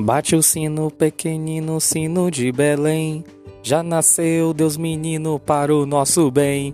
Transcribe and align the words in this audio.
Bate 0.00 0.36
o 0.36 0.42
sino 0.42 0.92
pequenino, 0.92 1.80
sino 1.80 2.30
de 2.30 2.52
Belém. 2.52 3.24
Já 3.64 3.82
nasceu 3.82 4.54
Deus 4.54 4.76
menino 4.76 5.40
para 5.40 5.74
o 5.74 5.84
nosso 5.84 6.30
bem. 6.30 6.72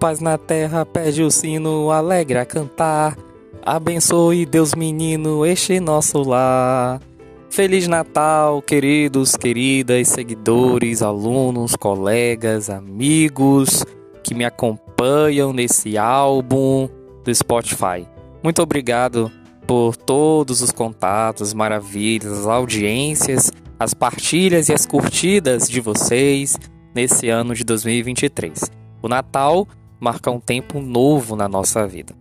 Paz 0.00 0.18
na 0.18 0.36
terra 0.36 0.84
pede 0.84 1.22
o 1.22 1.30
sino, 1.30 1.92
alegre 1.92 2.36
a 2.36 2.44
cantar. 2.44 3.16
Abençoe 3.64 4.44
Deus 4.44 4.74
menino 4.74 5.46
este 5.46 5.78
nosso 5.78 6.22
lar. 6.22 7.00
Feliz 7.48 7.86
Natal, 7.86 8.60
queridos, 8.60 9.36
queridas, 9.36 10.08
seguidores, 10.08 11.00
alunos, 11.00 11.76
colegas, 11.76 12.68
amigos 12.68 13.84
que 14.24 14.34
me 14.34 14.44
acompanham 14.44 15.52
nesse 15.52 15.96
álbum 15.96 16.88
do 17.22 17.32
Spotify. 17.32 18.04
Muito 18.42 18.60
obrigado 18.60 19.30
por 19.66 19.96
todos 19.96 20.60
os 20.60 20.70
contatos, 20.70 21.54
maravilhas, 21.54 22.32
as 22.32 22.46
audiências, 22.46 23.50
as 23.78 23.94
partilhas 23.94 24.68
e 24.68 24.72
as 24.72 24.86
curtidas 24.86 25.68
de 25.68 25.80
vocês 25.80 26.58
nesse 26.94 27.28
ano 27.28 27.54
de 27.54 27.64
2023. 27.64 28.70
O 29.02 29.08
Natal 29.08 29.66
marca 29.98 30.30
um 30.30 30.40
tempo 30.40 30.80
novo 30.80 31.36
na 31.36 31.48
nossa 31.48 31.86
vida. 31.86 32.14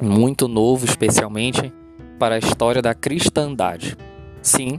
Muito 0.00 0.48
novo, 0.48 0.84
especialmente 0.84 1.72
para 2.18 2.34
a 2.34 2.38
história 2.38 2.82
da 2.82 2.94
cristandade. 2.94 3.96
Sim, 4.42 4.78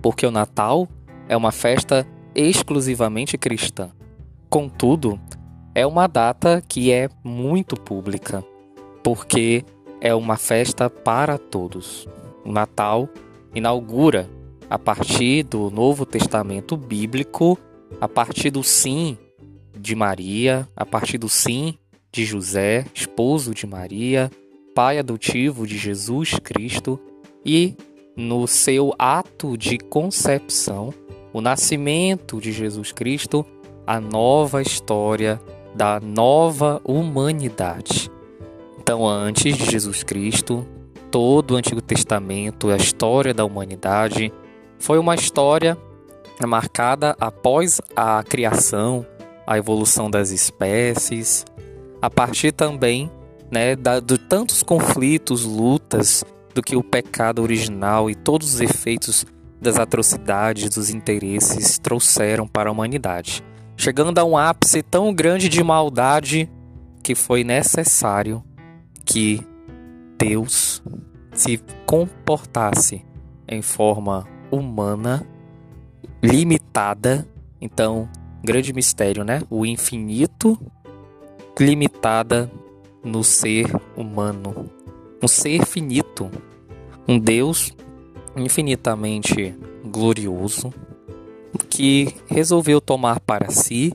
porque 0.00 0.26
o 0.26 0.30
Natal 0.30 0.88
é 1.28 1.36
uma 1.36 1.52
festa 1.52 2.06
exclusivamente 2.34 3.36
cristã. 3.36 3.90
Contudo, 4.48 5.20
é 5.74 5.86
uma 5.86 6.06
data 6.06 6.62
que 6.68 6.92
é 6.92 7.08
muito 7.24 7.74
pública, 7.74 8.44
porque 9.02 9.64
é 10.04 10.14
uma 10.14 10.36
festa 10.36 10.90
para 10.90 11.38
todos. 11.38 12.06
O 12.44 12.52
Natal 12.52 13.08
inaugura, 13.54 14.28
a 14.68 14.78
partir 14.78 15.44
do 15.44 15.70
Novo 15.70 16.04
Testamento 16.04 16.76
bíblico, 16.76 17.58
a 17.98 18.06
partir 18.06 18.50
do 18.50 18.62
sim 18.62 19.16
de 19.74 19.94
Maria, 19.94 20.68
a 20.76 20.84
partir 20.84 21.16
do 21.16 21.26
sim 21.26 21.78
de 22.12 22.22
José, 22.22 22.84
esposo 22.92 23.54
de 23.54 23.66
Maria, 23.66 24.30
pai 24.74 24.98
adotivo 24.98 25.66
de 25.66 25.78
Jesus 25.78 26.38
Cristo, 26.38 27.00
e 27.42 27.74
no 28.14 28.46
seu 28.46 28.94
ato 28.98 29.56
de 29.56 29.78
concepção, 29.78 30.92
o 31.32 31.40
nascimento 31.40 32.42
de 32.42 32.52
Jesus 32.52 32.92
Cristo, 32.92 33.44
a 33.86 33.98
nova 33.98 34.60
história 34.60 35.40
da 35.74 35.98
nova 35.98 36.78
humanidade. 36.84 38.10
Então, 38.84 39.08
antes 39.08 39.56
de 39.56 39.64
Jesus 39.64 40.02
Cristo, 40.02 40.66
todo 41.10 41.52
o 41.52 41.56
Antigo 41.56 41.80
Testamento, 41.80 42.68
a 42.68 42.76
história 42.76 43.32
da 43.32 43.42
humanidade, 43.42 44.30
foi 44.78 44.98
uma 44.98 45.14
história 45.14 45.74
marcada 46.46 47.16
após 47.18 47.80
a 47.96 48.22
criação, 48.22 49.06
a 49.46 49.56
evolução 49.56 50.10
das 50.10 50.32
espécies, 50.32 51.46
a 52.02 52.10
partir 52.10 52.52
também 52.52 53.10
né, 53.50 53.74
de 53.74 54.18
tantos 54.18 54.62
conflitos, 54.62 55.46
lutas, 55.46 56.22
do 56.54 56.60
que 56.60 56.76
o 56.76 56.84
pecado 56.84 57.40
original 57.40 58.10
e 58.10 58.14
todos 58.14 58.52
os 58.52 58.60
efeitos 58.60 59.24
das 59.62 59.78
atrocidades, 59.78 60.68
dos 60.68 60.90
interesses 60.90 61.78
trouxeram 61.78 62.46
para 62.46 62.68
a 62.68 62.72
humanidade, 62.72 63.42
chegando 63.78 64.18
a 64.18 64.24
um 64.24 64.36
ápice 64.36 64.82
tão 64.82 65.10
grande 65.14 65.48
de 65.48 65.64
maldade 65.64 66.50
que 67.02 67.14
foi 67.14 67.42
necessário 67.42 68.44
que 69.14 69.40
Deus 70.18 70.82
se 71.32 71.58
comportasse 71.86 73.06
em 73.46 73.62
forma 73.62 74.26
humana, 74.50 75.24
limitada. 76.20 77.24
Então, 77.60 78.08
grande 78.42 78.72
mistério, 78.72 79.22
né? 79.22 79.40
O 79.48 79.64
infinito 79.64 80.58
limitada 81.56 82.50
no 83.04 83.22
ser 83.22 83.66
humano. 83.96 84.68
Um 85.22 85.28
ser 85.28 85.64
finito, 85.64 86.28
um 87.06 87.16
Deus 87.16 87.72
infinitamente 88.36 89.54
glorioso 89.84 90.74
que 91.70 92.16
resolveu 92.26 92.80
tomar 92.80 93.20
para 93.20 93.48
si 93.48 93.92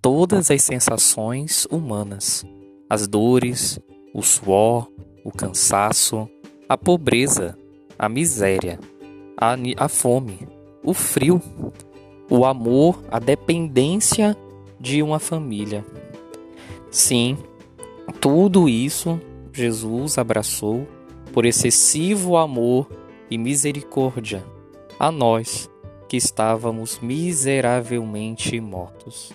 todas 0.00 0.52
as 0.52 0.62
sensações 0.62 1.66
humanas, 1.68 2.44
as 2.88 3.08
dores, 3.08 3.80
o 4.12 4.22
suor, 4.22 4.88
o 5.24 5.30
cansaço, 5.30 6.28
a 6.68 6.76
pobreza, 6.76 7.56
a 7.98 8.08
miséria, 8.08 8.78
a, 9.36 9.56
a 9.76 9.88
fome, 9.88 10.46
o 10.82 10.92
frio, 10.92 11.40
o 12.30 12.44
amor, 12.44 13.02
a 13.10 13.18
dependência 13.18 14.36
de 14.78 15.02
uma 15.02 15.18
família. 15.18 15.84
Sim, 16.90 17.38
tudo 18.20 18.68
isso 18.68 19.20
Jesus 19.52 20.18
abraçou 20.18 20.86
por 21.32 21.44
excessivo 21.44 22.36
amor 22.36 22.88
e 23.30 23.38
misericórdia 23.38 24.44
a 24.98 25.10
nós 25.10 25.70
que 26.08 26.16
estávamos 26.16 26.98
miseravelmente 27.00 28.60
mortos. 28.60 29.32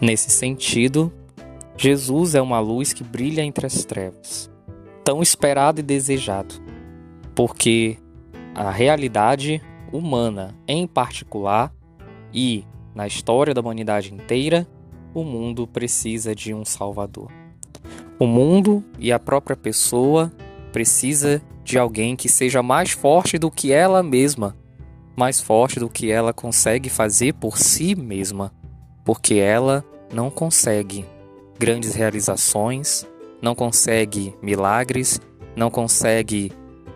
Nesse 0.00 0.30
sentido, 0.30 1.12
Jesus 1.80 2.34
é 2.34 2.42
uma 2.42 2.58
luz 2.58 2.92
que 2.92 3.04
brilha 3.04 3.40
entre 3.40 3.64
as 3.64 3.84
trevas, 3.84 4.50
tão 5.04 5.22
esperado 5.22 5.78
e 5.78 5.82
desejado, 5.82 6.56
porque 7.36 7.96
a 8.52 8.68
realidade 8.68 9.62
humana 9.92 10.56
em 10.66 10.88
particular 10.88 11.72
e 12.34 12.64
na 12.96 13.06
história 13.06 13.54
da 13.54 13.60
humanidade 13.60 14.12
inteira, 14.12 14.66
o 15.14 15.22
mundo 15.22 15.68
precisa 15.68 16.34
de 16.34 16.52
um 16.52 16.64
Salvador. 16.64 17.30
O 18.18 18.26
mundo 18.26 18.82
e 18.98 19.12
a 19.12 19.18
própria 19.20 19.56
pessoa 19.56 20.32
precisa 20.72 21.40
de 21.62 21.78
alguém 21.78 22.16
que 22.16 22.28
seja 22.28 22.60
mais 22.60 22.90
forte 22.90 23.38
do 23.38 23.52
que 23.52 23.70
ela 23.70 24.02
mesma, 24.02 24.56
mais 25.16 25.40
forte 25.40 25.78
do 25.78 25.88
que 25.88 26.10
ela 26.10 26.32
consegue 26.32 26.88
fazer 26.88 27.34
por 27.34 27.56
si 27.56 27.94
mesma, 27.94 28.52
porque 29.04 29.34
ela 29.34 29.84
não 30.12 30.28
consegue 30.28 31.06
grandes 31.58 31.94
realizações, 31.94 33.06
não 33.42 33.54
consegue 33.54 34.34
milagres, 34.42 35.20
não 35.56 35.70
consegue 35.70 36.52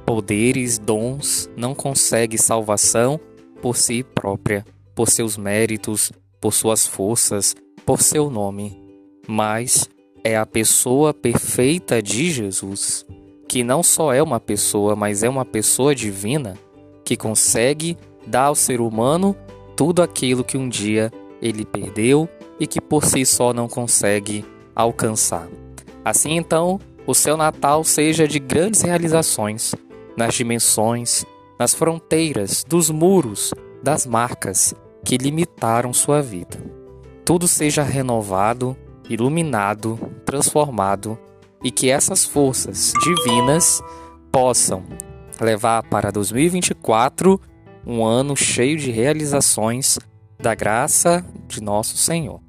poderes, 0.06 0.78
dons, 0.78 1.50
não 1.56 1.74
consegue 1.74 2.38
salvação 2.38 3.20
por 3.60 3.76
si 3.76 4.02
própria, 4.02 4.64
por 4.94 5.08
seus 5.08 5.36
méritos, 5.36 6.12
por 6.40 6.52
suas 6.52 6.86
forças, 6.86 7.54
por 7.86 8.02
seu 8.02 8.30
nome, 8.30 8.80
mas 9.26 9.88
é 10.24 10.36
a 10.36 10.46
pessoa 10.46 11.12
perfeita 11.12 12.02
de 12.02 12.30
Jesus, 12.30 13.04
que 13.48 13.62
não 13.62 13.82
só 13.82 14.12
é 14.12 14.22
uma 14.22 14.40
pessoa, 14.40 14.94
mas 14.94 15.22
é 15.22 15.28
uma 15.28 15.44
pessoa 15.44 15.94
divina, 15.94 16.54
que 17.04 17.16
consegue 17.16 17.96
dar 18.26 18.44
ao 18.44 18.54
ser 18.54 18.80
humano 18.80 19.36
tudo 19.76 20.02
aquilo 20.02 20.44
que 20.44 20.56
um 20.56 20.68
dia 20.68 21.10
ele 21.40 21.64
perdeu 21.64 22.28
e 22.60 22.66
que 22.66 22.80
por 22.80 23.04
si 23.04 23.26
só 23.26 23.52
não 23.52 23.68
consegue 23.68 24.44
alcançar. 24.74 25.48
Assim 26.04 26.36
então, 26.36 26.80
o 27.06 27.14
seu 27.14 27.36
Natal 27.36 27.84
seja 27.84 28.26
de 28.26 28.38
grandes 28.38 28.82
realizações 28.82 29.74
nas 30.16 30.34
dimensões, 30.34 31.24
nas 31.58 31.74
fronteiras, 31.74 32.64
dos 32.68 32.90
muros, 32.90 33.52
das 33.82 34.06
marcas 34.06 34.74
que 35.04 35.16
limitaram 35.16 35.92
sua 35.92 36.22
vida. 36.22 36.58
Tudo 37.24 37.48
seja 37.48 37.82
renovado, 37.82 38.76
iluminado, 39.08 39.98
transformado 40.24 41.18
e 41.62 41.70
que 41.70 41.90
essas 41.90 42.24
forças 42.24 42.92
divinas 43.02 43.80
possam 44.30 44.84
levar 45.40 45.82
para 45.84 46.10
2024 46.10 47.40
um 47.86 48.04
ano 48.04 48.36
cheio 48.36 48.78
de 48.78 48.90
realizações 48.90 49.98
da 50.38 50.54
graça 50.54 51.24
de 51.46 51.60
nosso 51.62 51.96
Senhor. 51.96 52.40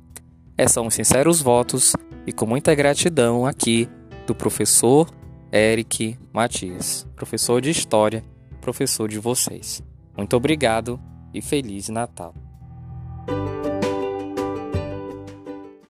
Esses 0.57 0.73
são 0.73 0.87
os 0.87 0.93
sinceros 0.93 1.41
votos 1.41 1.95
e 2.25 2.31
com 2.31 2.45
muita 2.45 2.73
gratidão 2.75 3.45
aqui 3.45 3.87
do 4.25 4.33
professor 4.33 5.09
Eric 5.51 6.17
Matias, 6.31 7.07
professor 7.15 7.61
de 7.61 7.69
História, 7.69 8.23
professor 8.61 9.07
de 9.07 9.19
vocês. 9.19 9.83
Muito 10.17 10.35
obrigado 10.35 10.99
e 11.33 11.41
Feliz 11.41 11.89
Natal! 11.89 12.42